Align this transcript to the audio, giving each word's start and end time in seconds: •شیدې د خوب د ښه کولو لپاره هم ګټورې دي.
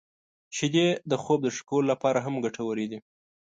•شیدې 0.55 0.87
د 1.11 1.13
خوب 1.23 1.39
د 1.43 1.47
ښه 1.55 1.61
کولو 1.69 1.87
لپاره 1.91 2.19
هم 2.25 2.35
ګټورې 2.45 2.85
دي. 2.91 2.99